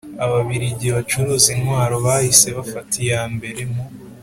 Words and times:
ababiligi 0.25 0.87
bacuruza 0.95 1.47
intwaro 1.55 1.95
bahise 2.05 2.47
bafata 2.57 2.93
iya 3.03 3.21
mbere 3.35 3.61
mu 3.71 3.83